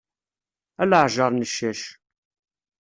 [0.81, 1.81] A leɛǧer n ccac.